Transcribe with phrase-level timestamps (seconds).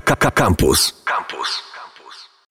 [0.00, 1.02] Campus.
[1.04, 1.68] Campus.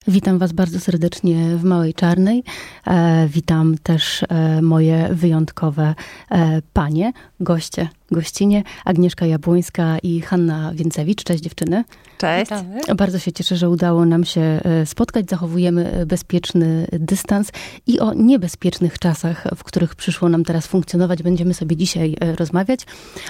[0.08, 2.44] Witam Was bardzo serdecznie w Małej Czarnej.
[2.86, 5.94] E, witam też e, moje wyjątkowe
[6.30, 11.24] e, panie, goście, gościnie, Agnieszka Jabłońska i Hanna Więcewicz.
[11.24, 11.84] Cześć dziewczyny.
[12.18, 12.50] Cześć.
[12.50, 12.80] Witamy.
[12.96, 15.30] Bardzo się cieszę, że udało nam się e, spotkać.
[15.30, 17.52] Zachowujemy e, bezpieczny dystans
[17.86, 22.86] i o niebezpiecznych czasach, w których przyszło nam teraz funkcjonować, będziemy sobie dzisiaj e, rozmawiać.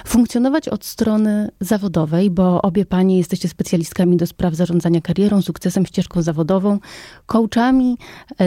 [0.07, 6.23] Funkcjonować od strony zawodowej, bo obie panie jesteście specjalistkami do spraw zarządzania karierą, sukcesem, ścieżką
[6.23, 6.79] zawodową,
[7.26, 7.98] coachami,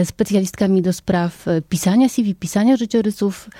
[0.04, 3.50] specjalistkami do spraw pisania CV, pisania życiorysów.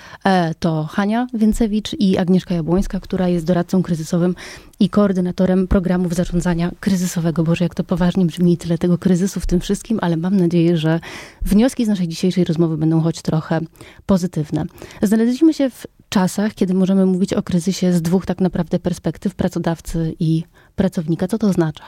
[0.59, 4.35] To Hania Więcewicz i Agnieszka Jabłońska, która jest doradcą kryzysowym
[4.83, 7.45] i koordynatorem programów zarządzania kryzysowego.
[7.45, 11.01] Boże, jak to poważnie brzmi, tyle tego kryzysu w tym wszystkim, ale mam nadzieję, że
[11.43, 13.61] wnioski z naszej dzisiejszej rozmowy będą choć trochę
[14.07, 14.65] pozytywne.
[15.03, 20.15] Znaleźliśmy się w czasach, kiedy możemy mówić o kryzysie z dwóch tak naprawdę perspektyw, pracodawcy
[20.21, 20.45] i
[20.77, 21.29] pracownika.
[21.29, 21.85] Co to oznacza?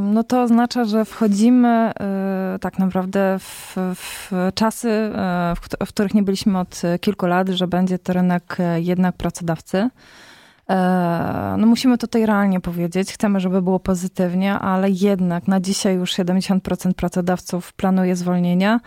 [0.00, 6.14] No to oznacza, że wchodzimy e, tak naprawdę w, w czasy, e, w, w których
[6.14, 9.88] nie byliśmy od kilku lat, że będzie to rynek jednak pracodawcy.
[10.70, 16.12] E, no musimy tutaj realnie powiedzieć, chcemy, żeby było pozytywnie, ale jednak na dzisiaj już
[16.12, 18.80] 70% pracodawców planuje zwolnienia.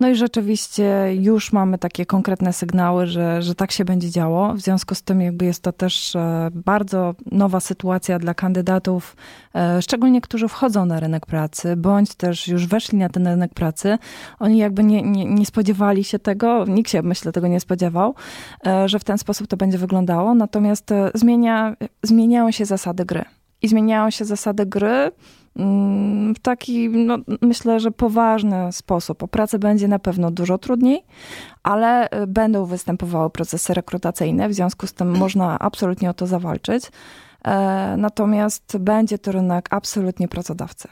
[0.00, 4.54] No i rzeczywiście już mamy takie konkretne sygnały, że, że tak się będzie działo.
[4.54, 9.16] W związku z tym jakby jest to też e, bardzo nowa sytuacja dla kandydatów,
[9.54, 13.98] e, szczególnie którzy wchodzą na rynek pracy, bądź też już weszli na ten rynek pracy.
[14.38, 18.14] Oni jakby nie, nie, nie spodziewali się tego, nikt się myślę tego nie spodziewał,
[18.66, 20.34] e, że w ten sposób to będzie wyglądało.
[20.34, 23.24] Natomiast zmienia, zmieniają się zasady gry.
[23.62, 25.10] I zmieniają się zasady gry
[26.34, 29.22] w taki, no, myślę, że poważny sposób.
[29.22, 31.02] O pracę będzie na pewno dużo trudniej,
[31.62, 36.90] ale y, będą występowały procesy rekrutacyjne, w związku z tym można absolutnie o to zawalczyć.
[37.44, 40.88] E, natomiast będzie to rynek absolutnie pracodawcy.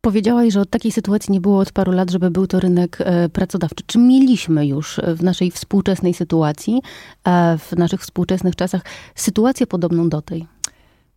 [0.00, 3.28] Powiedziałaś, że od takiej sytuacji nie było od paru lat, żeby był to rynek e,
[3.28, 3.84] pracodawczy.
[3.86, 6.80] Czy mieliśmy już w naszej współczesnej sytuacji,
[7.24, 8.82] e, w naszych współczesnych czasach,
[9.14, 10.46] sytuację podobną do tej?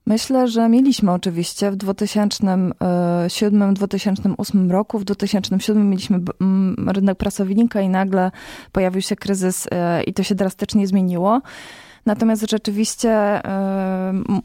[0.06, 5.00] Myślę, że mieliśmy oczywiście w 2007-2008 e, roku.
[5.00, 6.20] W 2007 mieliśmy
[6.88, 8.32] rynek pracownika i nagle
[8.72, 11.42] pojawił się kryzys e, i to się drastycznie zmieniło.
[12.06, 13.42] Natomiast rzeczywiście y,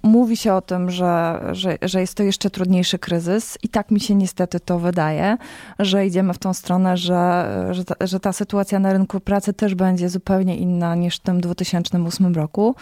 [0.03, 4.01] mówi się o tym, że, że, że jest to jeszcze trudniejszy kryzys i tak mi
[4.01, 5.37] się niestety to wydaje,
[5.79, 9.75] że idziemy w tą stronę, że, że, ta, że ta sytuacja na rynku pracy też
[9.75, 12.75] będzie zupełnie inna niż w tym 2008 roku.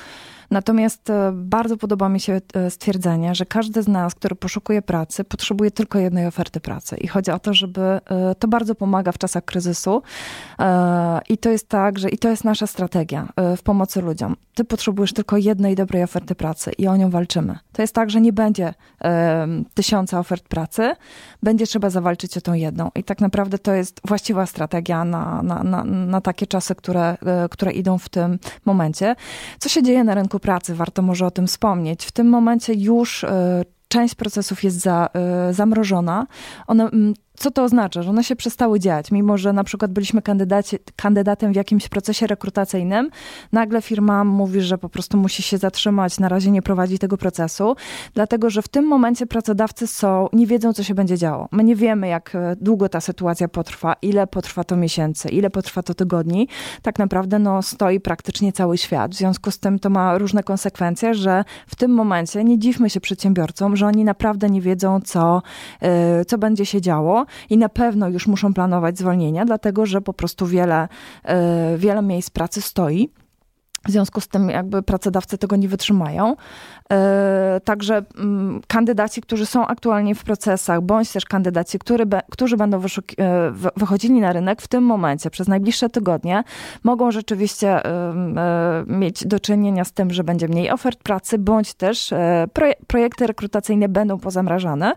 [0.55, 5.25] Natomiast e, bardzo podoba mi się e, stwierdzenie, że każdy z nas, który poszukuje pracy,
[5.25, 6.97] potrzebuje tylko jednej oferty pracy.
[6.97, 8.01] I chodzi o to, żeby e,
[8.39, 10.03] to bardzo pomaga w czasach kryzysu.
[11.29, 14.37] I to jest tak, że i to jest nasza strategia w pomocy ludziom.
[14.55, 17.59] Ty potrzebujesz tylko jednej dobrej oferty pracy i o nią walczymy.
[17.73, 18.75] To jest tak, że nie będzie
[19.75, 20.93] tysiąca ofert pracy,
[21.43, 22.91] będzie trzeba zawalczyć o tą jedną.
[22.95, 27.17] I tak naprawdę to jest właściwa strategia na, na, na, na takie czasy, które,
[27.51, 29.17] które idą w tym momencie.
[29.59, 30.39] Co się dzieje na rynku
[30.75, 32.05] warto może o tym wspomnieć.
[32.05, 35.09] W tym momencie już e, część procesów jest za,
[35.51, 36.27] y, zamrożona.
[36.67, 36.91] One,
[37.37, 38.03] co to oznacza?
[38.03, 40.23] Że one się przestały dziać, mimo że na przykład byliśmy
[40.97, 43.11] kandydatem w jakimś procesie rekrutacyjnym,
[43.53, 47.77] nagle firma mówi, że po prostu musi się zatrzymać, na razie nie prowadzi tego procesu,
[48.15, 51.49] dlatego że w tym momencie pracodawcy są, nie wiedzą, co się będzie działo.
[51.53, 55.83] My nie wiemy, jak e, długo ta sytuacja potrwa, ile potrwa to miesięcy, ile potrwa
[55.83, 56.49] to tygodni.
[56.83, 59.13] Tak naprawdę no, stoi praktycznie cały świat.
[59.13, 63.01] W związku z tym to ma różne konsekwencje, że w tym momencie nie dziwmy się
[63.01, 65.43] przedsiębiorcom, że oni naprawdę nie wiedzą, co,
[65.81, 70.13] e, co będzie się działo i na pewno już muszą planować zwolnienia, dlatego że po
[70.13, 70.89] prostu wiele,
[71.25, 73.11] e, wiele miejsc pracy stoi.
[73.87, 76.37] W związku z tym jakby pracodawcy tego nie wytrzymają.
[76.93, 82.79] E, także mm, kandydaci, którzy są aktualnie w procesach, bądź też kandydaci, który którzy będą
[82.79, 82.83] e,
[83.77, 86.45] wychodzili na rynek w tym momencie, przez najbliższe tygodnie,
[86.85, 92.15] mogą rzeczywiście e, mieć do czynienia z tym, że będzie mniej ofert pracy, bądź też
[92.87, 94.93] projekty rekrutacyjne będą pozamrażane,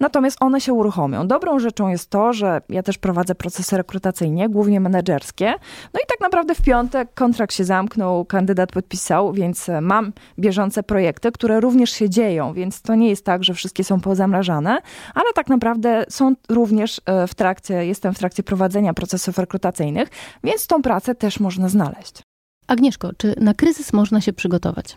[0.00, 1.26] natomiast one się uruchomią.
[1.26, 5.46] Dobrą rzeczą jest to, że ja też prowadzę procesy rekrutacyjne, głównie menedżerskie,
[5.94, 11.32] no i tak naprawdę w piątek kontrakt się zamknął, kandydat podpisał, więc mam bieżące projekty,
[11.32, 14.78] które również się dzieją, więc to nie jest tak, że wszystkie są pozamrażane,
[15.14, 20.08] ale tak naprawdę są również e, w trakcie, jestem w trakcie prowadzenia procesów rekrutacyjnych,
[20.44, 22.22] więc tą pracę też można znaleźć.
[22.66, 24.96] Agnieszko, czy na kryzys można się przygotować?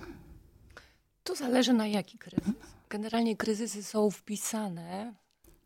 [1.23, 2.53] To zależy na jaki kryzys.
[2.89, 5.13] Generalnie kryzysy są wpisane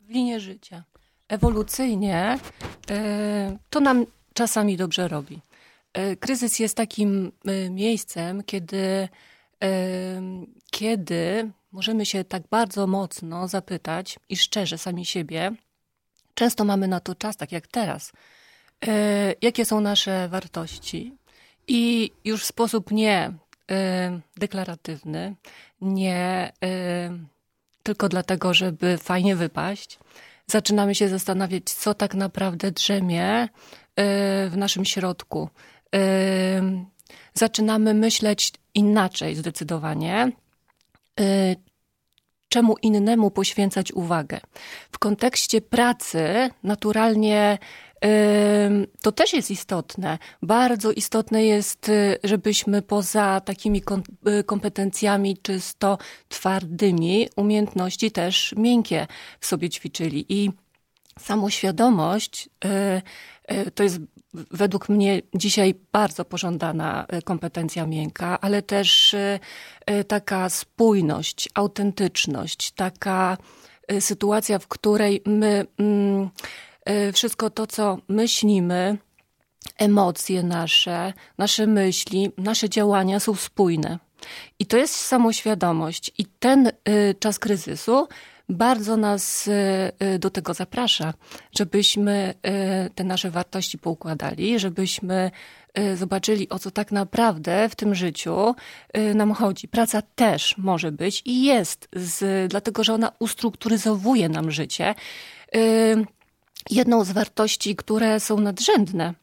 [0.00, 0.84] w linię życia.
[1.28, 2.38] Ewolucyjnie
[2.90, 5.40] e, to nam czasami dobrze robi.
[5.96, 7.32] E, kryzys jest takim
[7.70, 9.08] miejscem, kiedy
[10.70, 15.52] kiedy możemy się tak bardzo mocno zapytać i szczerze sami siebie,
[16.34, 18.12] często mamy na to czas, tak jak teraz,
[18.86, 21.14] e, jakie są nasze wartości.
[21.68, 23.32] I już w sposób nie
[23.70, 25.34] e, deklaratywny,
[25.80, 27.18] nie e,
[27.82, 29.98] tylko dlatego, żeby fajnie wypaść,
[30.46, 33.48] zaczynamy się zastanawiać, co tak naprawdę drzemie
[34.50, 35.48] w naszym środku.
[37.34, 40.32] Zaczynamy myśleć inaczej zdecydowanie,
[42.48, 44.40] czemu innemu poświęcać uwagę.
[44.92, 47.58] W kontekście pracy naturalnie
[49.02, 50.18] to też jest istotne.
[50.42, 53.82] Bardzo istotne jest, y, żebyśmy poza takimi
[54.40, 55.98] y, kompetencjami czysto
[56.28, 59.06] twardymi, umiejętności też miękkie
[59.40, 60.26] w sobie ćwiczyli.
[60.28, 60.50] I
[61.18, 62.68] samoświadomość y,
[63.74, 63.98] to jest
[64.34, 69.16] według mnie dzisiaj bardzo pożądana kompetencja miękka, ale też
[70.08, 73.36] taka spójność, autentyczność, taka
[74.00, 76.30] sytuacja, w której my mm,
[77.12, 78.98] wszystko to, co myślimy,
[79.78, 83.98] emocje nasze, nasze myśli, nasze działania są spójne.
[84.58, 86.12] I to jest samoświadomość.
[86.18, 86.70] I ten
[87.18, 88.08] czas kryzysu
[88.48, 91.14] bardzo nas y, do tego zaprasza,
[91.52, 92.34] żebyśmy
[92.94, 95.30] te nasze wartości poukładali, żebyśmy
[95.94, 98.54] zobaczyli, o co tak naprawdę w tym życiu
[99.14, 99.68] nam chodzi.
[99.68, 104.94] Praca też może być i jest, z, dlatego że ona ustrukturyzowuje nam życie
[106.70, 109.14] jedną z wartości, które są nadrzędne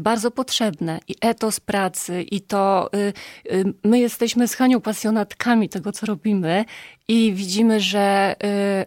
[0.00, 3.12] bardzo potrzebne i etos pracy i to y,
[3.52, 6.64] y, my jesteśmy z Hanią pasjonatkami tego, co robimy
[7.08, 8.36] i widzimy, że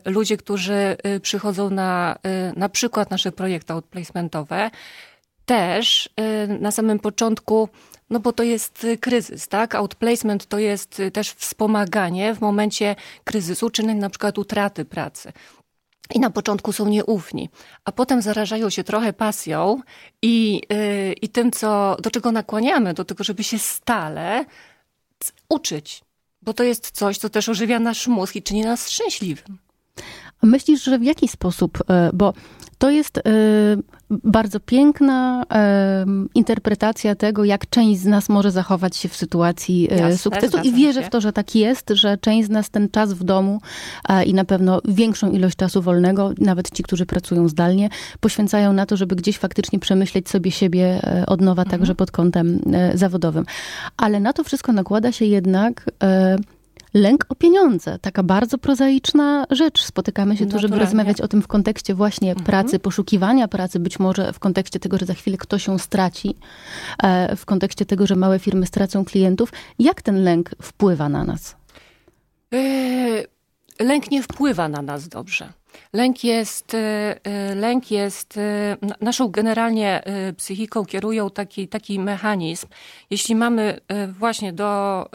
[0.06, 2.18] ludzie, którzy przychodzą na
[2.56, 4.71] na przykład nasze projekty outplacementowe,
[5.45, 6.09] też
[6.59, 7.69] na samym początku
[8.09, 9.75] no bo to jest kryzys, tak?
[9.75, 15.33] Outplacement to jest też wspomaganie w momencie kryzysu, czy na przykład utraty pracy.
[16.13, 17.50] I na początku są nieufni,
[17.86, 19.81] a potem zarażają się trochę pasją
[20.22, 24.46] i, yy, i tym, co, do czego nakłaniamy, do tego, żeby się stale
[25.50, 26.02] uczyć.
[26.42, 29.64] Bo to jest coś, co też ożywia nasz mózg i czyni nas szczęśliwym.
[30.45, 32.33] Myślisz, że w jaki sposób, e, bo
[32.77, 33.21] to jest e,
[34.09, 36.06] bardzo piękna e,
[36.36, 41.01] interpretacja tego, jak część z nas może zachować się w sytuacji Jasne, sukcesu i wierzę
[41.01, 41.07] się.
[41.07, 43.62] w to, że tak jest, że część z nas ten czas w domu
[44.25, 47.89] i na pewno większą ilość czasu wolnego, nawet ci, którzy pracują zdalnie,
[48.19, 51.80] poświęcają na to, żeby gdzieś faktycznie przemyśleć sobie siebie od nowa, mhm.
[51.80, 52.62] także pod kątem
[52.94, 53.45] zawodowym.
[53.98, 55.86] Ale na to wszystko nakłada się jednak
[56.95, 58.00] lęk o pieniądze.
[58.00, 59.83] Taka bardzo prozaiczna rzecz.
[59.83, 62.45] Spotykamy się tu, żeby rozmawiać o tym w kontekście właśnie mhm.
[62.45, 66.36] pracy, poszukiwania pracy, być może w kontekście tego, że za chwilę ktoś ją straci,
[67.03, 69.51] e, w kontekście tego, że małe firmy stracą klientów.
[69.80, 71.56] Jak ten lęk wpływa na nas?
[72.51, 73.27] Yy,
[73.80, 75.50] lęk nie wpływa na nas dobrze.
[75.94, 76.77] Lęk jest, y,
[77.51, 78.42] y, lęk jest, y,
[79.01, 80.04] naszą generalnie
[80.38, 82.68] psychiką kierują taki, taki mechanizm.
[83.10, 83.80] Jeśli mamy
[84.19, 85.06] właśnie do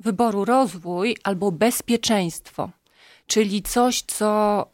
[0.00, 2.70] wyboru rozwój albo bezpieczeństwo,
[3.26, 4.66] czyli coś, co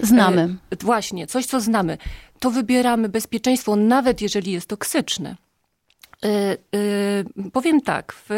[0.00, 0.54] znamy.
[0.80, 1.98] Właśnie, coś, co znamy,
[2.38, 5.36] to wybieramy bezpieczeństwo, nawet jeżeli jest toksyczne.
[7.52, 8.30] Powiem tak, w,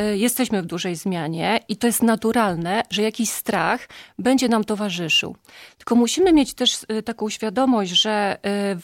[0.00, 5.36] Y, jesteśmy w dużej zmianie i to jest naturalne, że jakiś strach będzie nam towarzyszył.
[5.78, 8.40] Tylko musimy mieć też y, taką świadomość, że y,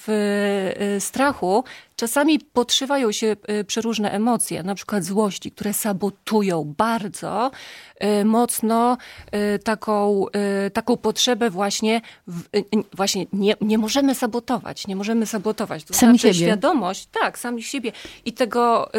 [0.07, 1.65] w strachu
[2.01, 7.51] czasami podszywają się przeróżne emocje, na przykład złości, które sabotują bardzo
[8.25, 8.99] mocno
[9.65, 10.27] taką,
[10.73, 12.01] taką potrzebę właśnie,
[12.93, 15.85] właśnie nie, nie możemy sabotować, nie możemy sabotować.
[15.85, 16.47] To sami znaczy siebie.
[16.47, 17.93] świadomość, tak, sami siebie
[18.25, 18.91] i tego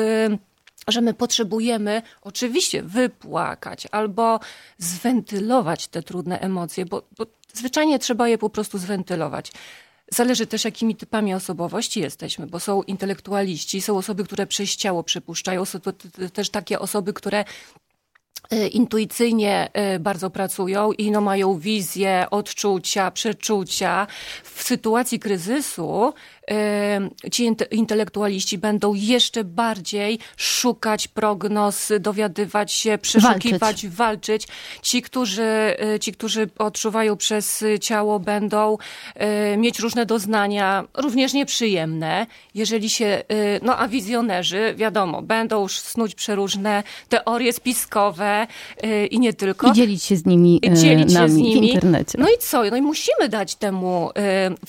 [0.87, 4.39] że my potrzebujemy oczywiście wypłakać albo
[4.77, 9.51] zwentylować te trudne emocje, bo, bo zwyczajnie trzeba je po prostu zwentylować.
[10.13, 15.65] Zależy też, jakimi typami osobowości jesteśmy, bo są intelektualiści, są osoby, które przez ciało przypuszczają,
[15.65, 15.93] są to
[16.33, 17.45] też takie osoby, które
[18.49, 24.07] e, intuicyjnie e, bardzo pracują i no mają wizję, odczucia, przeczucia.
[24.43, 26.13] W sytuacji kryzysu
[27.31, 33.89] ci intelektualiści będą jeszcze bardziej szukać prognoz, dowiadywać się, przeszukiwać, walczyć.
[33.89, 34.47] walczyć.
[34.81, 38.77] Ci, którzy, y, ci, którzy odczuwają przez ciało, będą
[39.53, 42.27] y, mieć różne doznania, również nieprzyjemne.
[42.55, 43.23] Jeżeli się,
[43.61, 48.47] no a wizjonerzy, wiadomo, będą już snuć przeróżne teorie spiskowe
[49.11, 49.67] i nie tylko.
[49.67, 51.61] I dzielić się z nimi, dzielić się z nimi.
[51.61, 52.17] w internecie.
[52.21, 52.63] No i co?
[52.63, 54.09] No i musimy dać temu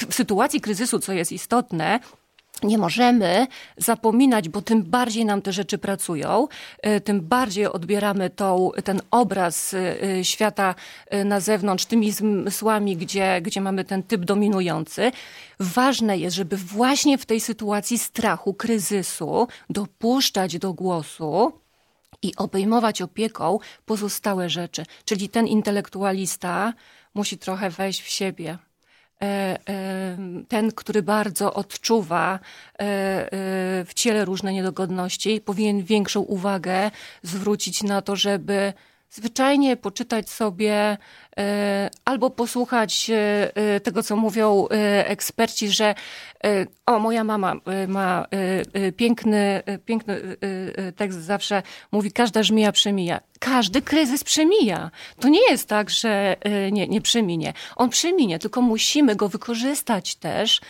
[0.08, 2.00] w sytuacji kryzysu, co jest istotne, istotne,
[2.62, 6.48] nie możemy zapominać, bo tym bardziej nam te rzeczy pracują,
[6.86, 10.74] y, tym bardziej odbieramy tą, ten obraz y, świata
[11.24, 15.12] na zewnątrz tymi zmysłami, gdzie, gdzie mamy ten typ dominujący.
[15.60, 21.52] Ważne jest, żeby właśnie w tej sytuacji strachu, kryzysu dopuszczać do głosu
[22.22, 24.84] i obejmować opieką pozostałe rzeczy.
[25.04, 26.72] Czyli ten intelektualista
[27.14, 28.71] musi trochę wejść w siebie E, e,
[30.48, 32.38] ten, który bardzo odczuwa e,
[33.84, 36.90] w ciele różne niedogodności, powinien większą uwagę
[37.22, 38.72] zwrócić na to, żeby
[39.12, 40.98] zwyczajnie poczytać sobie
[41.38, 44.66] e, albo posłuchać e, e, tego, co mówią
[45.04, 45.94] eksperci, że
[46.86, 47.54] o, moja mama
[47.88, 48.26] ma
[48.96, 50.36] piękny, piękny
[50.96, 53.20] tekst, zawsze mówi, każda żmija przemija.
[53.38, 54.90] Każdy kryzys przemija.
[55.20, 56.36] To nie jest tak, że
[56.72, 57.52] nie, nie przeminie.
[57.76, 60.60] On przeminie, tylko musimy go wykorzystać też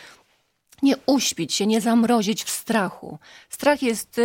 [0.82, 3.18] nie uśpić się, nie zamrozić w strachu.
[3.48, 4.22] Strach jest y,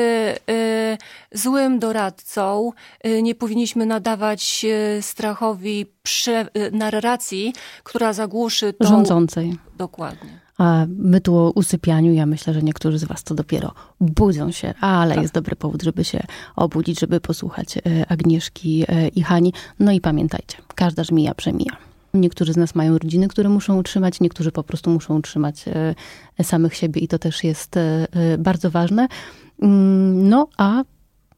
[0.49, 0.97] y,
[1.31, 2.71] złym doradcą.
[3.05, 8.87] Y, nie powinniśmy nadawać y, strachowi prze, y, narracji, która zagłuszy tą...
[8.87, 9.57] Rządzącej.
[9.77, 10.39] Dokładnie.
[10.57, 14.73] A my tu o usypianiu, ja myślę, że niektórzy z was to dopiero budzą się,
[14.81, 15.21] ale tak.
[15.21, 16.23] jest dobry powód, żeby się
[16.55, 18.85] obudzić, żeby posłuchać y, Agnieszki
[19.15, 19.53] i Hani.
[19.79, 21.77] No i pamiętajcie, każda żmija przemija.
[22.21, 25.65] Niektórzy z nas mają rodziny, które muszą utrzymać, niektórzy po prostu muszą utrzymać
[26.37, 29.07] e, samych siebie i to też jest e, e, bardzo ważne.
[29.61, 30.83] Mm, no a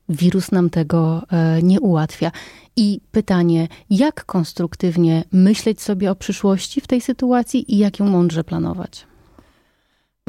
[0.09, 1.21] wirus nam tego
[1.63, 2.31] nie ułatwia.
[2.75, 8.43] I pytanie, jak konstruktywnie myśleć sobie o przyszłości w tej sytuacji i jak ją mądrze
[8.43, 9.07] planować?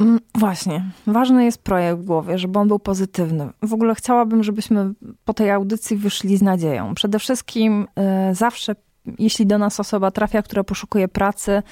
[0.01, 0.85] Mm, właśnie.
[1.07, 3.49] Ważny jest projekt w głowie, żeby on był pozytywny.
[3.61, 4.93] W ogóle chciałabym, żebyśmy
[5.25, 6.95] po tej audycji wyszli z nadzieją.
[6.95, 7.87] Przede wszystkim
[8.31, 8.75] y, zawsze
[9.19, 11.63] jeśli do nas osoba trafia, która poszukuje pracy,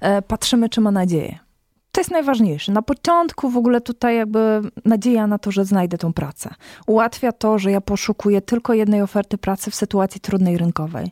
[0.00, 1.38] e, patrzymy, czy ma nadzieję.
[1.92, 2.72] To jest najważniejsze.
[2.72, 6.54] Na początku w ogóle tutaj jakby nadzieja na to, że znajdę tą pracę.
[6.86, 11.10] Ułatwia to, że ja poszukuję tylko jednej oferty pracy w sytuacji trudnej rynkowej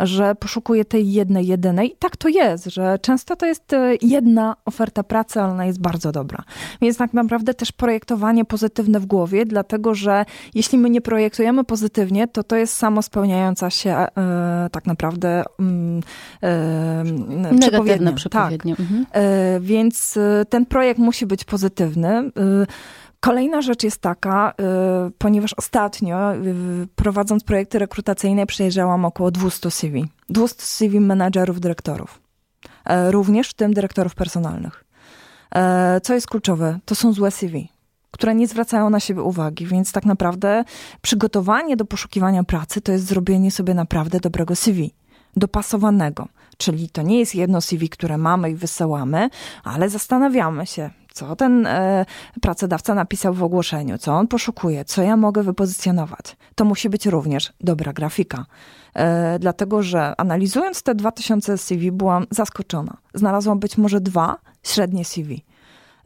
[0.00, 1.92] że poszukuje tej jednej, jedynej.
[1.92, 5.80] I tak to jest, że często to jest e, jedna oferta pracy, ale ona jest
[5.80, 6.42] bardzo dobra.
[6.82, 12.28] Więc tak naprawdę też projektowanie pozytywne w głowie, dlatego że jeśli my nie projektujemy pozytywnie,
[12.28, 14.08] to to jest samo spełniająca się e,
[14.72, 16.00] tak naprawdę mm,
[16.42, 18.12] e, przepowiednia.
[18.12, 18.76] przepowiednia.
[18.76, 18.80] Tak.
[18.80, 19.06] Mhm.
[19.12, 22.30] E, więc ten projekt musi być pozytywny.
[23.20, 24.52] Kolejna rzecz jest taka,
[25.08, 30.08] y, ponieważ ostatnio y, prowadząc projekty rekrutacyjne przejrzałam około 200 CV.
[30.28, 32.20] 200 CV menadżerów, dyrektorów.
[32.84, 34.84] E, również w tym dyrektorów personalnych.
[35.54, 36.78] E, co jest kluczowe?
[36.84, 37.68] To są złe CV
[38.10, 40.64] które nie zwracają na siebie uwagi, więc tak naprawdę
[41.02, 44.94] przygotowanie do poszukiwania pracy to jest zrobienie sobie naprawdę dobrego CV,
[45.36, 46.28] dopasowanego.
[46.56, 49.30] Czyli to nie jest jedno CV, które mamy i wysyłamy,
[49.64, 52.06] ale zastanawiamy się, co ten e,
[52.40, 56.36] pracodawca napisał w ogłoszeniu, co on poszukuje, co ja mogę wypozycjonować.
[56.54, 58.44] To musi być również dobra grafika.
[58.94, 62.96] E, dlatego, że analizując te 2000 CV byłam zaskoczona.
[63.14, 65.44] Znalazłam być może dwa średnie CV.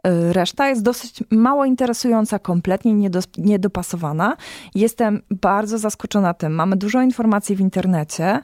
[0.04, 4.36] E, reszta jest dosyć mało interesująca, kompletnie niedopasowana.
[4.74, 6.54] Jestem bardzo zaskoczona tym.
[6.54, 8.40] Mamy dużo informacji w internecie,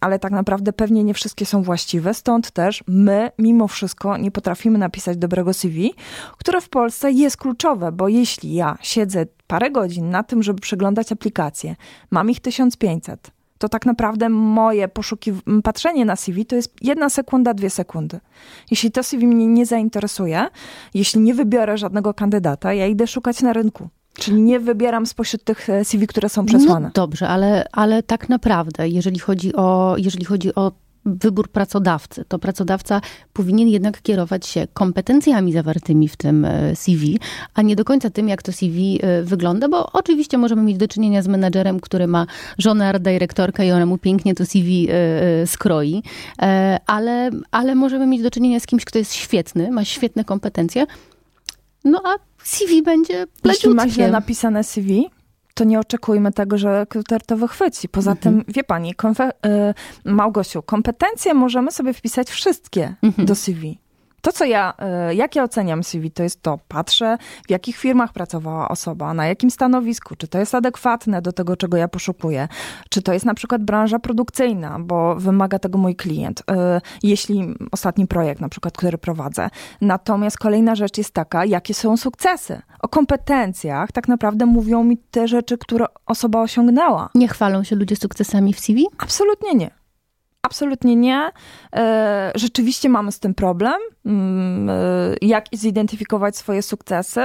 [0.00, 2.14] ale tak naprawdę pewnie nie wszystkie są właściwe.
[2.14, 5.94] Stąd też my, mimo wszystko, nie potrafimy napisać dobrego CV,
[6.38, 11.12] które w Polsce jest kluczowe, bo jeśli ja siedzę parę godzin na tym, żeby przeglądać
[11.12, 11.76] aplikacje,
[12.10, 17.54] mam ich 1500, to tak naprawdę moje poszukiw- patrzenie na CV to jest jedna sekunda,
[17.54, 18.20] dwie sekundy.
[18.70, 20.46] Jeśli to CV mnie nie zainteresuje,
[20.94, 23.88] jeśli nie wybiorę żadnego kandydata, ja idę szukać na rynku.
[24.14, 26.86] Czyli nie wybieram spośród tych e, CV, które są przesłane.
[26.86, 30.72] No dobrze, ale, ale tak naprawdę, jeżeli chodzi o, jeżeli chodzi o
[31.06, 33.00] wybór pracodawcy, to pracodawca
[33.32, 37.18] powinien jednak kierować się kompetencjami zawartymi w tym e, CV,
[37.54, 40.88] a nie do końca tym, jak to CV e, wygląda, bo oczywiście możemy mieć do
[40.88, 42.26] czynienia z menadżerem, który ma
[42.58, 44.88] żonę art dyrektorkę i ona mu pięknie to CV
[45.46, 46.02] skroi,
[46.86, 50.86] ale, ale możemy mieć do czynienia z kimś, kto jest świetny, ma świetne kompetencje,
[51.84, 55.10] no a CV będzie Jeśli ma źle napisane CV,
[55.56, 57.88] to nie oczekujmy tego, że rekruter to wychwyci.
[57.88, 58.22] Poza mhm.
[58.22, 63.26] tym, wie pani, konfe- y, Małgosiu, kompetencje możemy sobie wpisać wszystkie mhm.
[63.26, 63.78] do CV.
[64.26, 68.12] To, co ja, e, jak ja oceniam CV, to jest to, patrzę, w jakich firmach
[68.12, 72.48] pracowała osoba, na jakim stanowisku, czy to jest adekwatne do tego, czego ja poszukuję,
[72.90, 78.06] czy to jest na przykład branża produkcyjna, bo wymaga tego mój klient, e, jeśli ostatni
[78.06, 79.50] projekt, na przykład, który prowadzę.
[79.80, 82.62] Natomiast kolejna rzecz jest taka, jakie są sukcesy.
[82.80, 87.08] O kompetencjach tak naprawdę mówią mi te rzeczy, które osoba osiągnęła.
[87.14, 88.86] Nie chwalą się ludzie sukcesami w CV?
[88.98, 89.75] Absolutnie nie.
[90.46, 91.30] Absolutnie nie.
[91.76, 93.74] E, rzeczywiście mamy z tym problem.
[94.06, 94.74] Mm, e,
[95.22, 97.22] jak zidentyfikować swoje sukcesy?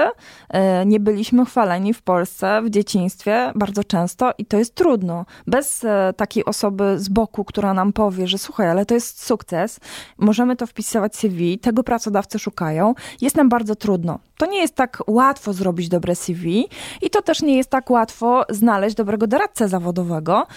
[0.49, 5.25] E, nie byliśmy chwaleni w Polsce w dzieciństwie bardzo często i to jest trudno.
[5.47, 5.85] Bez
[6.17, 9.79] takiej osoby z boku, która nam powie, że słuchaj, ale to jest sukces,
[10.17, 14.19] możemy to wpisywać CV, tego pracodawcy szukają, jest nam bardzo trudno.
[14.41, 16.69] To nie jest tak łatwo zrobić dobre CV
[17.01, 20.47] i to też nie jest tak łatwo znaleźć dobrego doradcę zawodowego.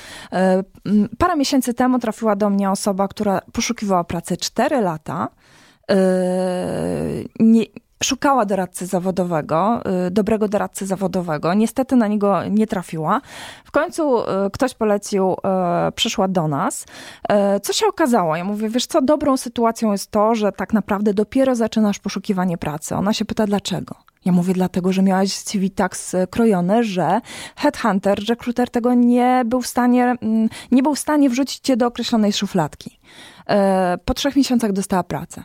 [1.18, 5.28] Parę miesięcy temu trafiła do mnie osoba, która poszukiwała pracy 4 lata.
[5.88, 5.96] Yy,
[7.40, 7.64] nie,
[8.02, 11.54] szukała doradcy zawodowego, yy, dobrego doradcy zawodowego.
[11.54, 13.20] Niestety na niego nie trafiła.
[13.64, 15.36] W końcu yy, ktoś polecił,
[15.94, 16.86] przyszła do nas.
[17.62, 18.36] Co się okazało?
[18.36, 22.94] Ja mówię, wiesz co, dobrą sytuacją jest to, że tak naprawdę dopiero zaczynasz poszukiwanie pracy.
[22.94, 23.94] Ona się pyta, dlaczego?
[24.24, 27.20] Ja mówię dlatego, że miałaś CV tak skrojone, że
[27.56, 31.86] headhunter, rekruter tego nie był w stanie, mm, nie był w stanie wrzucić cię do
[31.86, 33.00] określonej szufladki.
[34.04, 35.44] Po trzech miesiącach dostała pracę.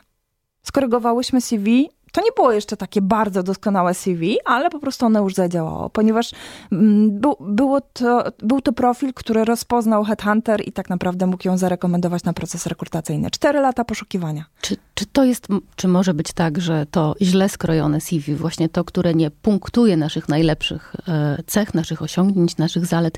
[0.64, 5.34] Skorygowałyśmy CV, to nie było jeszcze takie bardzo doskonałe CV, ale po prostu ono już
[5.34, 6.32] zadziałało, ponieważ
[6.72, 11.58] mm, był, było to, był to profil, który rozpoznał Headhunter i tak naprawdę mógł ją
[11.58, 13.32] zarekomendować na proces rekrutacyjny.
[13.32, 14.46] Cztery lata poszukiwania.
[14.62, 18.84] Czy, czy to jest, czy może być tak, że to źle skrojone CV, właśnie to,
[18.84, 23.18] które nie punktuje naszych najlepszych e, cech, naszych osiągnięć, naszych zalet,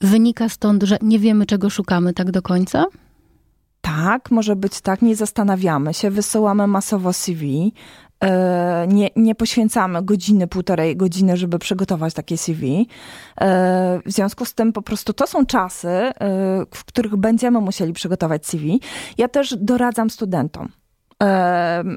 [0.00, 2.84] wynika stąd, że nie wiemy, czego szukamy tak do końca?
[3.80, 7.72] Tak, może być tak, nie zastanawiamy się, wysyłamy masowo CV,
[8.88, 12.88] nie, nie poświęcamy godziny, półtorej godziny, żeby przygotować takie CV.
[13.40, 16.12] E, w związku z tym po prostu to są czasy, e,
[16.74, 18.80] w których będziemy musieli przygotować CV.
[19.18, 20.68] Ja też doradzam studentom.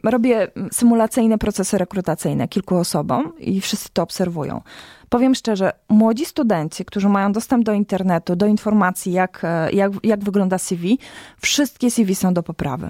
[0.04, 4.62] Robię symulacyjne procesy rekrutacyjne kilku osobom i wszyscy to obserwują.
[5.10, 9.42] Powiem szczerze, młodzi studenci, którzy mają dostęp do internetu, do informacji, jak,
[9.74, 10.98] jak, jak wygląda CV,
[11.42, 12.90] wszystkie CV są do poprawy.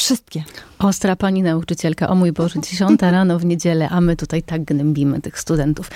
[0.00, 0.44] Wszystkie.
[0.78, 5.20] Ostra pani nauczycielka, o mój Boże, dziesiąta rano w niedzielę, a my tutaj tak gnębimy
[5.20, 5.90] tych studentów.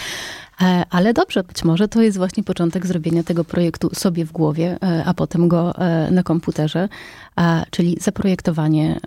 [0.60, 4.78] E, ale dobrze, być może to jest właśnie początek zrobienia tego projektu sobie w głowie,
[4.82, 6.88] e, a potem go e, na komputerze,
[7.70, 9.00] czyli zaprojektowanie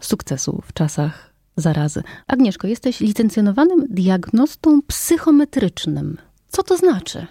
[0.00, 2.02] sukcesu w czasach zarazy.
[2.26, 6.18] Agnieszko, jesteś licencjonowanym diagnostą psychometrycznym.
[6.48, 7.26] Co to znaczy?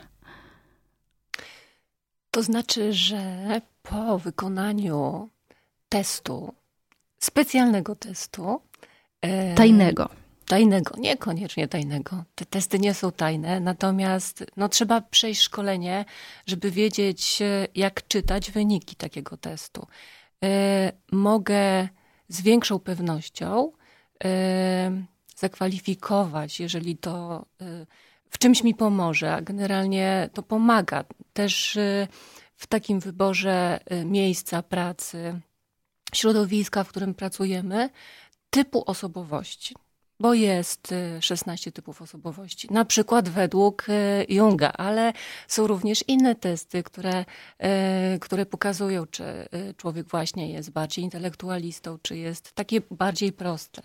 [2.32, 5.30] To znaczy, że po wykonaniu
[5.90, 6.54] testu
[7.20, 8.62] specjalnego testu.
[9.22, 10.10] E, tajnego.
[10.48, 12.24] Tajnego, niekoniecznie tajnego.
[12.36, 16.06] Te testy nie są tajne, natomiast no, trzeba przejść szkolenie,
[16.46, 19.88] żeby wiedzieć, e, jak czytać wyniki takiego testu.
[20.44, 21.88] E, mogę
[22.28, 23.72] z większą pewnością
[25.36, 27.46] zakwalifikować, jeżeli to
[28.30, 31.04] w czymś mi pomoże, a generalnie to pomaga
[31.34, 31.78] też
[32.56, 35.42] w takim wyborze miejsca pracy,
[36.14, 37.90] środowiska, w którym pracujemy,
[38.50, 39.76] typu osobowości.
[40.22, 45.14] Bo jest 16 y, typów osobowości, na przykład według y, Junga, ale
[45.48, 47.26] są również inne testy, które,
[48.16, 49.24] y, które pokazują, czy
[49.78, 53.82] człowiek właśnie jest bardziej intelektualistą, czy jest takie bardziej proste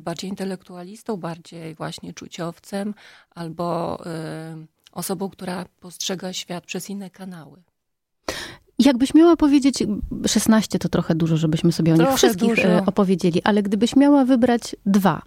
[0.00, 2.94] bardziej intelektualistą, bardziej właśnie czuciowcem,
[3.30, 3.98] albo
[4.92, 7.62] osobą, która postrzega świat przez inne kanały.
[8.78, 9.82] Jakbyś miała powiedzieć,
[10.26, 12.68] 16 to trochę dużo, żebyśmy sobie o nich wszystkich dużo.
[12.68, 15.22] E, opowiedzieli, ale gdybyś miała wybrać dwa,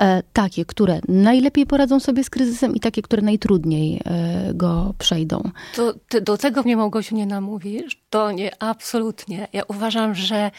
[0.00, 5.50] e, takie, które najlepiej poradzą sobie z kryzysem i takie, które najtrudniej e, go przejdą.
[5.76, 8.00] To ty do tego mnie Małgosiu nie namówisz?
[8.10, 9.48] To nie, absolutnie.
[9.52, 10.50] Ja uważam, że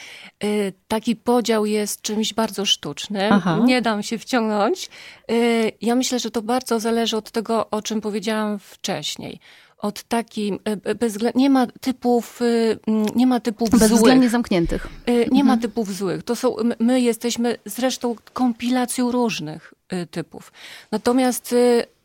[0.44, 3.34] y, taki podział jest czymś bardzo sztucznym.
[3.34, 3.60] Aha.
[3.66, 4.90] Nie dam się wciągnąć.
[5.32, 9.40] Y, ja myślę, że to bardzo zależy od tego, o czym powiedziałam wcześniej
[9.82, 12.80] od takim, e, bezwzględnie, nie ma typów, y,
[13.16, 14.32] nie ma typów Bezwzględnie złych.
[14.32, 14.88] zamkniętych.
[15.10, 15.46] Y, nie mhm.
[15.46, 16.24] ma typów złych.
[16.24, 20.52] To są, my jesteśmy zresztą kompilacją różnych y, typów.
[20.92, 21.56] Natomiast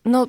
[0.05, 0.27] no,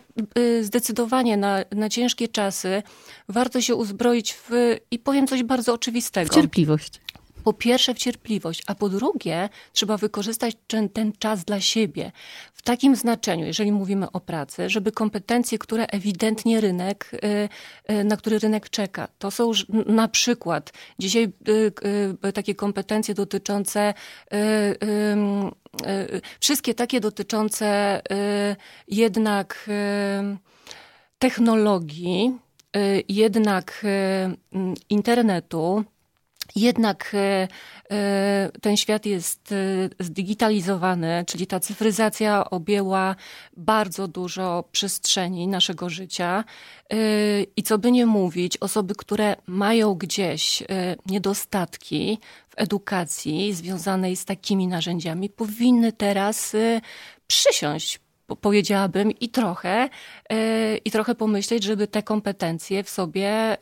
[0.61, 2.83] zdecydowanie na, na ciężkie czasy
[3.29, 6.31] warto się uzbroić w, i powiem coś bardzo oczywistego.
[6.31, 7.01] W cierpliwość
[7.47, 12.11] po pierwsze w cierpliwość, a po drugie trzeba wykorzystać ten, ten czas dla siebie.
[12.53, 18.17] W takim znaczeniu, jeżeli mówimy o pracy, żeby kompetencje, które ewidentnie rynek, y, y, na
[18.17, 19.51] który rynek czeka, to są
[19.85, 21.33] na przykład dzisiaj
[22.27, 23.93] y, takie kompetencje dotyczące
[26.39, 28.01] wszystkie takie dotyczące
[28.87, 29.69] jednak
[31.19, 32.37] technologii,
[33.07, 33.85] jednak
[34.89, 35.83] internetu,
[36.55, 37.47] jednak e,
[37.91, 39.55] e, ten świat jest e,
[39.99, 43.15] zdigitalizowany, czyli ta cyfryzacja objęła
[43.57, 46.43] bardzo dużo przestrzeni naszego życia.
[47.57, 50.63] I co by nie mówić, osoby, które mają gdzieś
[51.05, 56.55] niedostatki w edukacji związanej z takimi narzędziami, powinny teraz
[57.27, 57.99] przysiąść
[58.41, 59.89] powiedziałabym, i trochę,
[60.85, 63.57] i trochę pomyśleć, żeby te kompetencje w sobie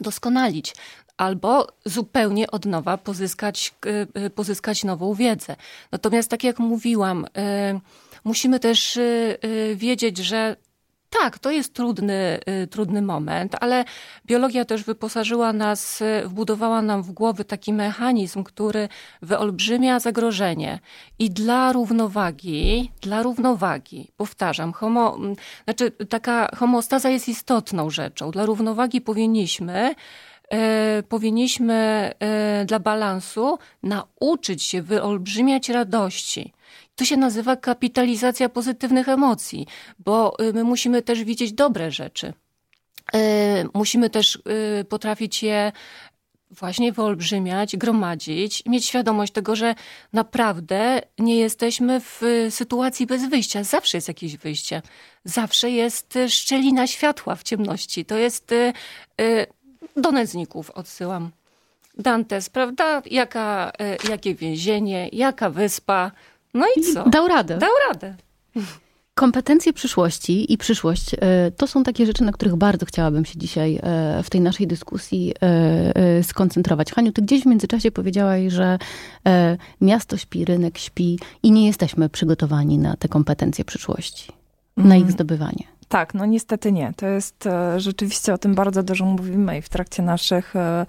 [0.00, 0.74] doskonalić
[1.22, 5.56] albo zupełnie od nowa pozyskać, y, y, pozyskać nową wiedzę.
[5.92, 7.80] Natomiast, tak jak mówiłam, y,
[8.24, 8.98] musimy też
[9.74, 10.56] wiedzieć, że
[11.10, 13.84] tak, to jest trudny, trudny moment, ale
[14.26, 18.88] biologia też wyposażyła nas, wbudowała nam w głowy taki mechanizm, który
[19.22, 20.78] wyolbrzymia zagrożenie.
[21.18, 25.18] I dla równowagi, dla równowagi, powtarzam, homo,
[25.64, 28.30] znaczy taka homostaza jest istotną rzeczą.
[28.30, 29.94] Dla równowagi powinniśmy
[31.08, 31.74] powinniśmy
[32.18, 36.52] e, dla balansu nauczyć się wyolbrzymiać radości.
[36.96, 39.66] To się nazywa kapitalizacja pozytywnych emocji,
[39.98, 42.32] bo e, my musimy też widzieć dobre rzeczy.
[43.14, 44.38] E, musimy też
[44.80, 45.72] e, potrafić je
[46.50, 49.74] właśnie wyolbrzymiać, gromadzić, mieć świadomość tego, że
[50.12, 53.64] naprawdę nie jesteśmy w sytuacji bez wyjścia.
[53.64, 54.82] Zawsze jest jakieś wyjście.
[55.24, 58.04] Zawsze jest szczelina światła w ciemności.
[58.04, 58.72] To jest e,
[59.96, 61.30] do nędzników odsyłam.
[61.98, 63.02] Dantes, prawda?
[63.10, 66.10] Jaka, e, jakie więzienie, jaka wyspa.
[66.54, 67.08] No i co?
[67.08, 67.58] Dał radę.
[67.58, 68.14] Dał radę.
[69.14, 73.80] Kompetencje przyszłości i przyszłość e, to są takie rzeczy, na których bardzo chciałabym się dzisiaj
[73.82, 75.34] e, w tej naszej dyskusji
[76.22, 76.92] skoncentrować.
[76.92, 78.78] Haniu, ty gdzieś w międzyczasie powiedziałaś, że
[79.80, 84.32] miasto śpi, rynek śpi i nie jesteśmy przygotowani na te kompetencje przyszłości,
[84.76, 84.88] mm.
[84.88, 85.12] na ich mhm.
[85.12, 85.64] zdobywanie.
[85.92, 86.92] Tak, no niestety nie.
[86.96, 90.86] To jest e, rzeczywiście o tym bardzo dużo mówimy i w trakcie naszych e,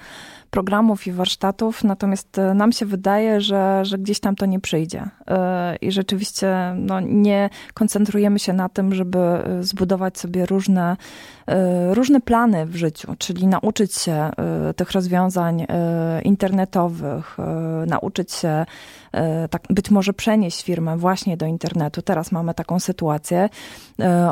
[0.53, 5.09] programów i warsztatów, natomiast e, nam się wydaje, że, że gdzieś tam to nie przyjdzie.
[5.81, 9.19] I rzeczywiście no, nie koncentrujemy się na tym, żeby
[9.61, 10.97] zbudować sobie różne,
[11.91, 14.31] różne plany w życiu, czyli nauczyć się
[14.75, 15.65] tych rozwiązań
[16.23, 17.37] internetowych,
[17.87, 18.65] nauczyć się
[19.49, 22.01] tak, być może przenieść firmę właśnie do internetu.
[22.01, 23.49] Teraz mamy taką sytuację.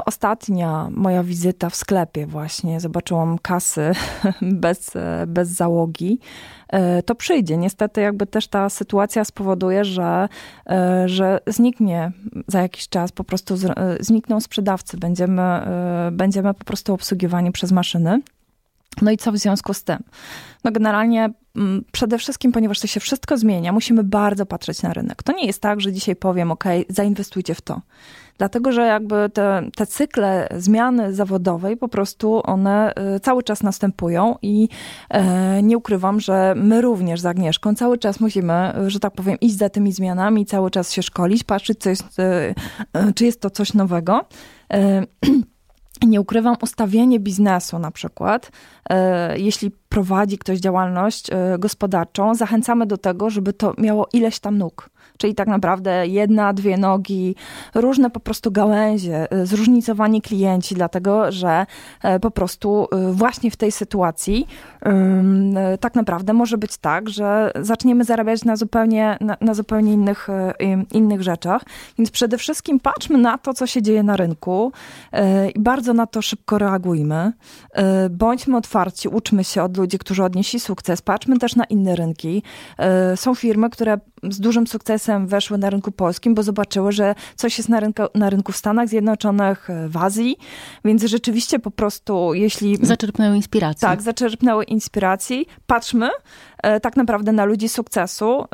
[0.06, 3.92] Ostatnia moja wizyta w sklepie właśnie, zobaczyłam kasy
[4.42, 4.92] bez,
[5.28, 6.11] bez załogi
[6.69, 7.58] E, to przyjdzie.
[7.58, 10.30] Niestety jakby też ta sytuacja spowoduje, że,
[10.69, 12.12] e, że zniknie
[12.47, 15.62] za jakiś czas, po prostu e, znikną sprzedawcy, będziemy,
[16.12, 18.21] będziemy po prostu obsługiwani przez maszyny.
[19.02, 19.97] No i co w związku z tym?
[20.63, 25.24] No generalnie mm, przede wszystkim, ponieważ to się wszystko zmienia, musimy bardzo patrzeć na rynek.
[25.24, 27.82] To nie jest tak, że dzisiaj powiem, ok, zainwestujcie w to.
[28.41, 34.36] Dlatego, że jakby te, te cykle zmiany zawodowej po prostu one y, cały czas następują
[34.41, 34.69] i
[35.10, 39.58] e, nie ukrywam, że my również z Agnieszką cały czas musimy, że tak powiem, iść
[39.58, 42.54] za tymi zmianami, cały czas się szkolić, patrzeć, co jest, e,
[42.93, 44.25] e, czy jest to coś nowego.
[46.08, 48.51] Nie ukrywam, ustawienie biznesu na przykład,
[49.36, 51.28] jeśli prowadzi ktoś działalność
[51.60, 54.89] gospodarczą, zachęcamy do tego, żeby to miało ileś tam nóg
[55.22, 57.36] czyli tak naprawdę jedna, dwie nogi,
[57.76, 61.65] różne po prostu gałęzie, y, zróżnicowani klienci, dlatego że
[62.04, 64.48] e, po prostu właśnie w tej sytuacji
[65.80, 70.28] tak naprawdę może być tak, że zaczniemy zarabiać na zupełnie, na, na zupełnie innych,
[70.91, 71.62] innych rzeczach.
[71.98, 74.72] Więc przede wszystkim patrzmy na to, co się dzieje na rynku
[75.56, 77.32] i bardzo na to szybko reagujmy.
[78.10, 78.71] Bądźmy otwarci,
[79.12, 81.02] uczmy się od ludzi, którzy odnieśli sukces.
[81.02, 82.44] Patrzmy też na inne rynki.
[83.16, 87.70] Są firmy, które z dużym sukcesem weszły na rynku polskim, bo zobaczyły, że coś jest
[87.70, 90.38] na rynku, na rynku w Stanach Zjednoczonych, e, w Azji,
[90.86, 92.78] więc rzeczywiście po prostu, jeśli...
[92.82, 93.82] Zaczerpnęły inspiracji.
[93.82, 95.46] Tak, zaczerpnęły inspiracji.
[95.68, 96.10] Patrzmy
[96.64, 98.46] e, tak naprawdę na ludzi sukcesu.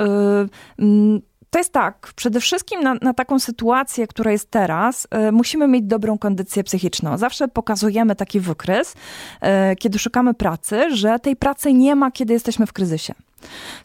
[1.49, 5.83] To jest tak, przede wszystkim na, na, taką sytuację, która jest teraz, y, musimy mieć
[5.83, 7.17] dobrą kondycję psychiczną.
[7.17, 12.65] Zawsze pokazujemy taki wykres, y, kiedy szukamy pracy, że tej pracy nie ma, kiedy jesteśmy
[12.65, 13.13] w kryzysie.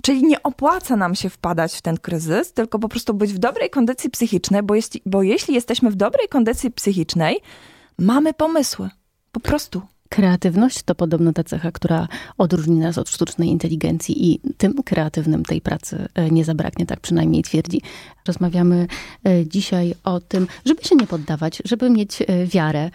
[0.03, 3.71] Czyli nie opłaca nam się wpadać w ten kryzys, tylko po prostu być w dobrej
[3.71, 7.41] kondycji psychicznej, bo jeśli, bo jeśli jesteśmy w dobrej kondycji psychicznej,
[7.99, 8.91] mamy pomysły.
[9.33, 9.83] Po prostu.
[10.13, 15.61] Kreatywność to podobno ta cecha, która odróżni nas od sztucznej inteligencji i tym kreatywnym tej
[15.61, 17.83] pracy e, nie zabraknie, tak przynajmniej twierdzi.
[18.27, 18.87] Rozmawiamy
[19.25, 22.91] e, dzisiaj o tym, żeby się nie poddawać, żeby mieć e, wiarę,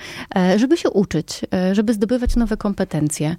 [0.55, 3.35] żeby się uczyć, żeby zdobywać nowe kompetencje,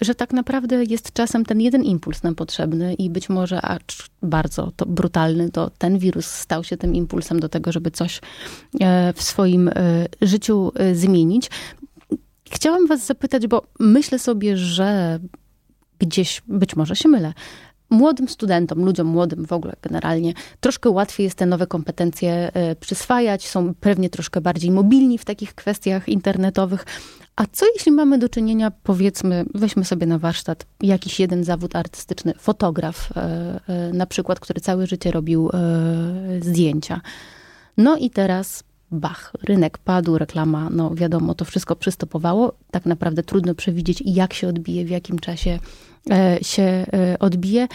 [0.00, 4.72] że tak naprawdę jest czasem ten jeden impuls nam potrzebny i być może, acz bardzo
[4.76, 8.20] to brutalny, to ten wirus stał się tym impulsem do tego, żeby coś
[9.14, 9.70] w swoim
[10.22, 11.50] życiu zmienić.
[12.50, 15.18] Chciałam Was zapytać, bo myślę sobie, że
[15.98, 17.32] gdzieś, być może się mylę,
[17.90, 23.48] młodym studentom, ludziom młodym w ogóle generalnie, troszkę łatwiej jest te nowe kompetencje e, przyswajać,
[23.48, 26.86] są pewnie troszkę bardziej mobilni w takich kwestiach internetowych.
[27.36, 32.34] A co jeśli mamy do czynienia, powiedzmy, weźmy sobie na warsztat jakiś jeden zawód artystyczny,
[32.38, 33.20] fotograf e,
[33.68, 35.50] e, na przykład, który całe życie robił
[36.40, 37.00] zdjęcia.
[37.76, 42.52] No i teraz bach, rynek padł, reklama, no wiadomo, to wszystko przystopowało.
[42.70, 45.58] Tak naprawdę trudno przewidzieć, jak się odbije, w jakim czasie
[46.10, 47.68] e, się e, odbije.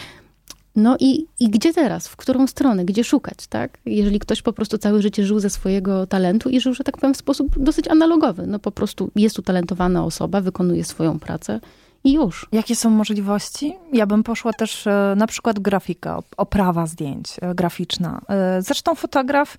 [0.76, 2.08] No i, i gdzie teraz?
[2.08, 2.84] W którą stronę?
[2.84, 3.78] Gdzie szukać, tak?
[3.86, 7.14] Jeżeli ktoś po prostu całe życie żył ze swojego talentu i żył, że tak powiem,
[7.14, 8.46] w sposób dosyć analogowy.
[8.46, 11.60] No po prostu jest utalentowana osoba, wykonuje swoją pracę
[12.04, 12.46] i już.
[12.52, 13.76] Jakie są możliwości?
[13.92, 18.20] Ja bym poszła też e, na przykład grafika, oprawa zdjęć e, graficzna.
[18.28, 19.56] E, zresztą fotograf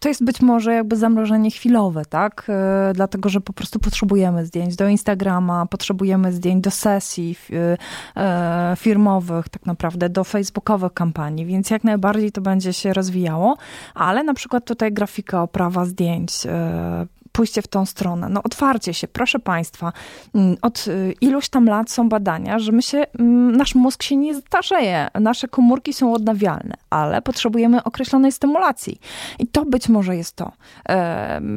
[0.00, 2.50] to jest być może jakby zamrożenie chwilowe, tak?
[2.94, 7.36] Dlatego, że po prostu potrzebujemy zdjęć do Instagrama, potrzebujemy zdjęć do sesji
[8.76, 13.56] firmowych, tak naprawdę do facebookowych kampanii, więc jak najbardziej to będzie się rozwijało,
[13.94, 16.32] ale na przykład tutaj grafika, oprawa zdjęć,
[17.36, 18.28] pójście w tą stronę.
[18.28, 19.92] No otwarcie się, proszę Państwa,
[20.34, 24.16] mm, od y, iluś tam lat są badania, że my się, mm, nasz mózg się
[24.16, 29.00] nie starzeje, nasze komórki są odnawialne, ale potrzebujemy określonej stymulacji.
[29.38, 30.52] I to być może jest to.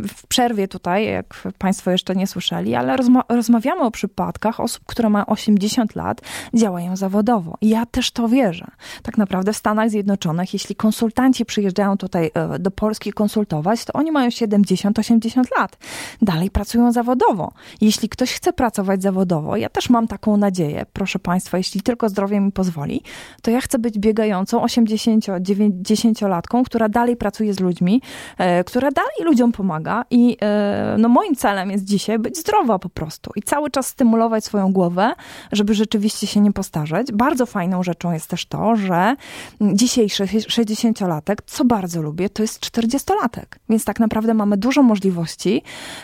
[0.08, 5.10] W przerwie tutaj, jak Państwo jeszcze nie słyszeli, ale rozma rozmawiamy o przypadkach osób, które
[5.10, 6.22] mają 80 lat,
[6.54, 7.58] działają zawodowo.
[7.62, 8.66] I ja też to wierzę.
[9.04, 14.12] Tak naprawdę w Stanach Zjednoczonych, jeśli konsultanci przyjeżdżają tutaj e, do Polski konsultować, to oni
[14.12, 15.78] mają 70-80 lat lat.
[16.22, 17.52] Dalej pracują zawodowo.
[17.82, 22.40] Jeśli ktoś chce pracować zawodowo, ja też mam taką nadzieję, proszę Państwa, jeśli tylko zdrowie
[22.40, 23.02] mi pozwoli,
[23.42, 28.02] to ja chcę być biegającą 80-90-latką, która dalej pracuje z ludźmi,
[28.38, 32.90] e, która dalej ludziom pomaga i e, no moim celem jest dzisiaj być zdrowa po
[32.90, 35.14] prostu i cały czas stymulować swoją głowę,
[35.52, 37.12] żeby rzeczywiście się nie postarzeć.
[37.12, 39.16] Bardzo fajną rzeczą jest też to, że
[39.62, 45.59] dzisiejszy 60-latek, co bardzo lubię, to jest 40-latek, więc tak naprawdę mamy dużo możliwości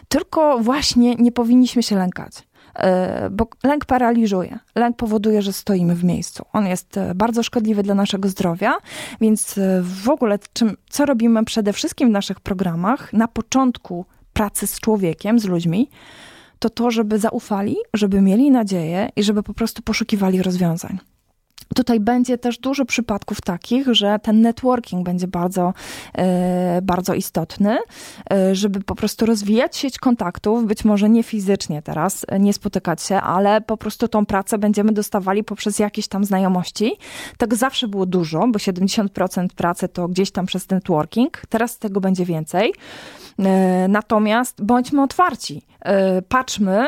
[0.07, 2.33] tylko właśnie nie powinniśmy się lękać
[2.75, 4.59] e, bo lęk paraliżuje.
[4.75, 6.45] Lęk powoduje, że stoimy w miejscu.
[6.53, 8.73] On jest e, bardzo szkodliwy dla naszego zdrowia,
[9.21, 14.67] więc e, w ogóle czym, co robimy przede wszystkim w naszych programach na początku pracy
[14.67, 15.89] z człowiekiem, z ludźmi,
[16.59, 20.99] to to, żeby zaufali, żeby mieli nadzieję i żeby po prostu poszukiwali rozwiązań.
[21.75, 25.73] Tutaj będzie też dużo przypadków takich, że ten networking będzie bardzo,
[26.17, 27.77] e, bardzo istotny,
[28.31, 33.01] e, żeby po prostu rozwijać sieć kontaktów, być może nie fizycznie teraz, e, nie spotykać
[33.01, 36.97] się, ale po prostu tą pracę będziemy dostawali poprzez jakieś tam znajomości.
[37.37, 42.25] Tego zawsze było dużo, bo 70% pracy to gdzieś tam przez networking, teraz tego będzie
[42.25, 42.73] więcej.
[43.89, 45.61] Natomiast bądźmy otwarci
[46.29, 46.87] patrzmy.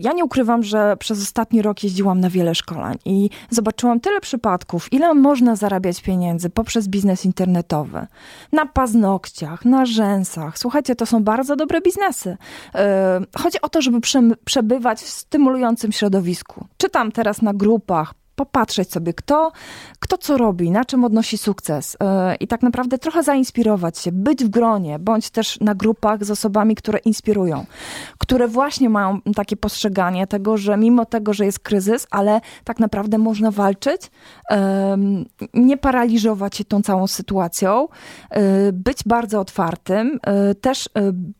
[0.00, 4.92] Ja nie ukrywam, że przez ostatni rok jeździłam na wiele szkoleń i zobaczyłam tyle przypadków,
[4.92, 8.06] ile można zarabiać pieniędzy poprzez biznes internetowy.
[8.52, 10.58] Na paznokciach, na rzęsach.
[10.58, 12.36] Słuchajcie, to są bardzo dobre biznesy.
[12.74, 13.98] E, chodzi o to, żeby
[14.44, 16.66] przebywać w stymulującym środowisku.
[16.76, 19.52] Czytam teraz na grupach, popatrzeć sobie, kto,
[19.98, 24.44] kto co robi, na czym odnosi sukces e, i tak naprawdę trochę zainspirować się, być
[24.44, 27.66] w gronie, bądź też na grupach z osobami, które inspirują,
[28.18, 33.18] które właśnie mają takie postrzeganie tego, że mimo tego, że jest kryzys, ale tak naprawdę
[33.18, 34.10] można walczyć,
[35.54, 37.88] nie paraliżować się tą całą sytuacją,
[38.30, 40.88] e, być bardzo otwartym, e, też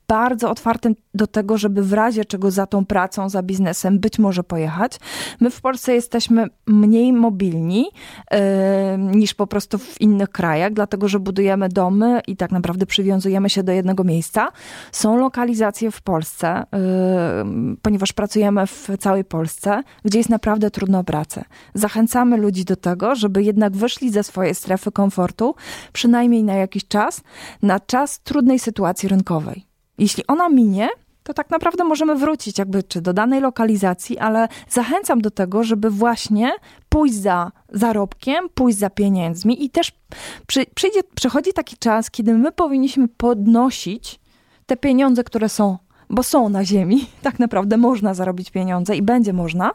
[0.08, 4.42] bardzo otwartym do tego, żeby w razie czego za tą pracą, za biznesem być może
[4.42, 4.92] pojechać.
[5.40, 7.90] My w Polsce jesteśmy mniej mobilni
[8.30, 8.38] yy,
[8.98, 13.62] niż po prostu w innych krajach, dlatego że budujemy domy i tak naprawdę przywiązujemy się
[13.62, 14.48] do jednego miejsca.
[14.92, 16.64] Są lokalizacje w Polsce,
[17.82, 21.44] ponieważ pracujemy w całej Polsce, gdzie jest naprawdę trudno o pracę.
[21.74, 25.54] Zachęcamy ludzi do tego, żeby jednak wyszli ze swojej strefy komfortu,
[25.92, 27.22] przynajmniej na jakiś czas,
[27.62, 29.66] na czas trudnej sytuacji rynkowej.
[29.98, 30.88] Jeśli ona minie,
[31.22, 35.90] to tak naprawdę możemy wrócić jakby czy do danej lokalizacji, ale zachęcam do tego, żeby
[35.90, 36.52] właśnie
[36.90, 39.92] pójść za zarobkiem, pójść za pieniędzmi i też
[40.46, 44.20] przy, przyjdzie, przychodzi taki czas, kiedy my powinniśmy podnosić
[44.66, 45.78] te pieniądze, które są
[46.10, 47.06] bo są na ziemi.
[47.22, 49.70] Tak naprawdę można zarobić pieniądze i będzie można.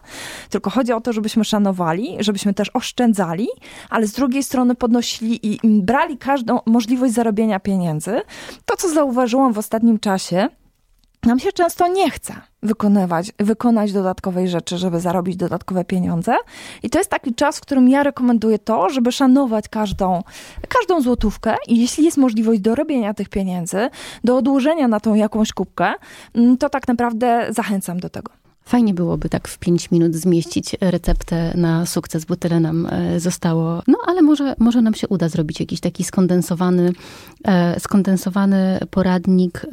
[0.50, 3.48] Tylko chodzi o to, żebyśmy szanowali, żebyśmy też oszczędzali,
[3.90, 8.22] ale z drugiej strony podnosili i brali każdą możliwość zarobienia pieniędzy.
[8.66, 10.50] To, co zauważyłam w ostatnim czasie,
[11.26, 16.36] nam się często nie chce wykonywać, wykonać dodatkowej rzeczy, żeby zarobić dodatkowe pieniądze.
[16.84, 20.24] I to jest taki czas, w którym ja rekomenduję to, żeby szanować każdą,
[20.70, 23.90] każdą złotówkę i jeśli jest możliwość dorobienia tych pieniędzy,
[24.24, 25.94] do odłożenia na tą jakąś kubkę,
[26.36, 28.32] mm, to tak naprawdę zachęcam do tego.
[28.66, 33.82] Fajnie byłoby tak w 5 minut zmieścić receptę na sukces, bo tyle nam e, zostało.
[33.88, 36.92] No ale może, może nam się uda zrobić jakiś taki skondensowany,
[37.44, 39.66] e, skondensowany poradnik.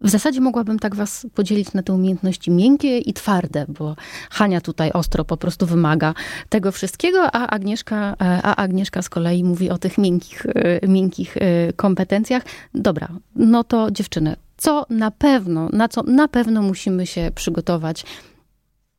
[0.00, 3.96] E, w zasadzie mogłabym tak was podzielić na te umiejętności miękkie i twarde, bo
[4.30, 6.14] Hania tutaj ostro po prostu wymaga
[6.48, 10.46] tego wszystkiego, a Agnieszka, a Agnieszka z kolei mówi o tych miękkich,
[10.88, 11.36] miękkich
[11.76, 12.42] kompetencjach.
[12.74, 18.04] Dobra, no to dziewczyny, co na pewno, na co na pewno musimy się przygotować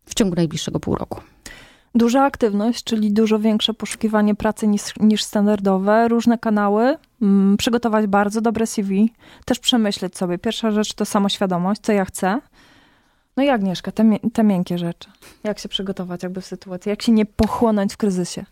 [0.06, 1.22] w ciągu najbliższego pół roku.
[1.96, 6.98] Duża aktywność, czyli dużo większe poszukiwanie pracy niż, niż standardowe, różne kanały,
[7.58, 9.14] przygotować bardzo dobre CV,
[9.46, 10.38] też przemyśleć sobie.
[10.38, 12.42] Pierwsza rzecz to samoświadomość, co ja chcę.
[13.38, 15.10] No i Agnieszka, te, te miękkie rzeczy.
[15.44, 18.46] Jak się przygotować jakby w sytuacji, jak się nie pochłonąć w kryzysie?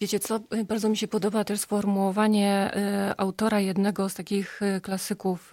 [0.00, 2.70] Wiecie co, y, bardzo mi się podoba też sformułowanie
[3.10, 5.52] y, autora jednego z takich y, klasyków,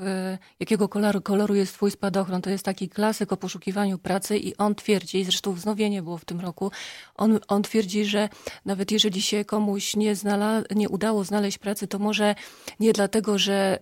[0.60, 2.42] jakiego koloru, koloru jest twój spadochron.
[2.42, 6.40] To jest taki klasyk o poszukiwaniu pracy i on twierdzi, zresztą wznowienie było w tym
[6.40, 6.72] roku,
[7.16, 8.30] on, on twierdzi, że
[8.66, 12.36] nawet jeżeli się komuś nie, znala, nie udało znaleźć pracy, to może
[12.80, 13.80] nie dlatego, że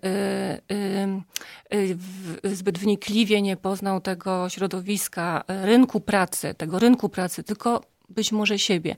[2.43, 8.95] zbyt wnikliwie nie poznał tego środowiska rynku pracy, tego rynku pracy, tylko być może siebie.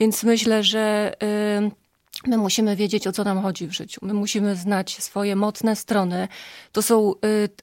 [0.00, 1.12] Więc myślę, że
[2.26, 4.00] My musimy wiedzieć, o co nam chodzi w życiu.
[4.02, 6.28] My musimy znać swoje mocne strony.
[6.72, 7.14] To, są,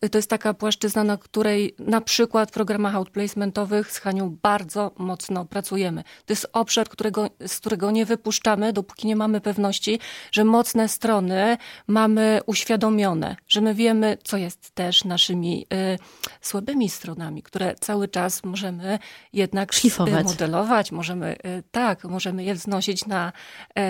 [0.03, 4.91] y, to jest taka płaszczyzna, na której na przykład w programach outplacementowych z Hanią bardzo
[4.97, 6.03] mocno pracujemy.
[6.25, 9.99] To jest obszar, którego, z którego nie wypuszczamy, dopóki nie mamy pewności,
[10.31, 15.99] że mocne strony mamy uświadomione, że my wiemy, co jest też naszymi y,
[16.41, 18.99] słabymi stronami, które cały czas możemy
[19.33, 23.31] jednak szlifować, modelować, możemy, y, tak, możemy je wznosić na
[23.79, 23.81] y,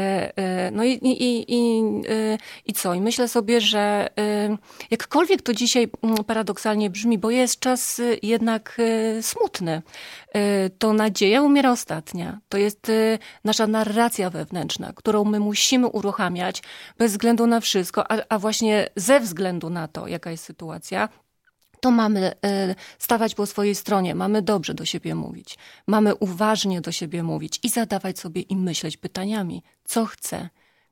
[0.71, 2.93] no i, i, i, y, i co?
[2.93, 4.57] I myślę sobie, że y,
[4.91, 8.77] jakkolwiek to dzisiaj mm, paradoksalnie brzmi, bo jest czas y, jednak
[9.21, 9.81] smutny,
[10.79, 12.39] to nadzieja umiera ostatnia.
[12.49, 12.91] To jest
[13.43, 16.63] nasza narracja wewnętrzna, którą my musimy uruchamiać
[16.97, 21.09] bez względu na wszystko, a, a właśnie ze względu na to, jaka jest sytuacja,
[21.83, 22.31] to mamy
[22.99, 27.69] stawać po swojej stronie, mamy dobrze do siebie mówić, mamy uważnie do siebie mówić i
[27.69, 30.49] zadawać sobie i myśleć pytaniami, co chcę,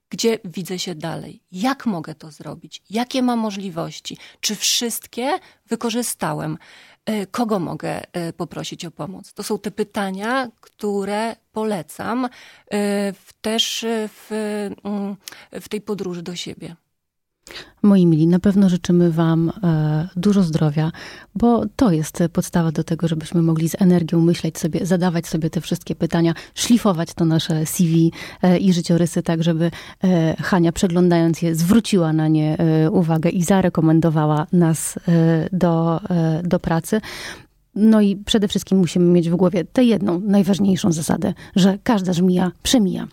[0.10, 6.58] gdzie widzę się dalej, jak mogę to zrobić, jakie mam możliwości, czy wszystkie wykorzystałem,
[7.06, 9.34] e, kogo mogę e, poprosić o pomoc.
[9.34, 12.30] To są te pytania, które polecam e,
[13.42, 14.32] też w,
[14.84, 15.16] mm,
[15.52, 16.76] w tej podróży do siebie.
[17.84, 20.92] Moi mili, na pewno życzymy Wam e, dużo zdrowia,
[21.36, 25.62] bo to jest podstawa do tego, żebyśmy mogli z energią myśleć sobie, zadawać sobie te
[25.62, 29.72] wszystkie pytania, szlifować to nasze CV e, i życiorysy, tak żeby
[30.04, 32.58] e, Hania, przeglądając je, zwróciła na nie
[32.92, 35.00] uwagę i zarekomendowała nas
[35.52, 36.00] do,
[36.44, 37.02] do pracy.
[37.76, 42.52] No i przede wszystkim musimy mieć w głowie tę jedną, najważniejszą zasadę, że każda żmija
[42.64, 43.08] przemija.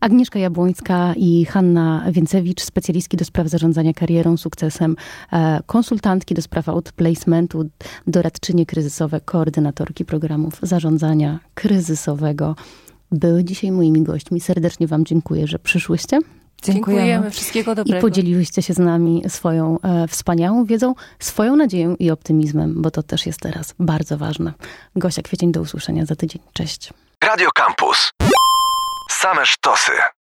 [0.00, 4.96] Agnieszka Jabłońska i Hanna Więcewicz, specjalistki do spraw zarządzania karierą, sukcesem,
[5.32, 7.68] e, konsultantki do spraw outplacementu,
[8.06, 12.56] doradczynie kryzysowe, koordynatorki programów zarządzania kryzysowego.
[13.12, 14.40] Były dzisiaj moimi gośćmi.
[14.40, 16.18] Serdecznie Wam dziękuję, że przyszłyście.
[16.62, 17.02] Dziękujemy.
[17.02, 17.30] Dziękujemy.
[17.30, 17.98] Wszystkiego dobrego.
[17.98, 23.02] I podzieliłyście się z nami swoją e, wspaniałą wiedzą, swoją nadzieją i optymizmem, bo to
[23.02, 24.52] też jest teraz bardzo ważne.
[24.96, 26.42] Gosia Kwiecień, do usłyszenia za tydzień.
[26.52, 26.92] Cześć.
[27.24, 28.10] Radio Campus.
[29.08, 29.92] Same sztosy.